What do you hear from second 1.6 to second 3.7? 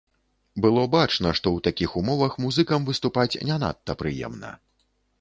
такіх умовах музыкам выступаць не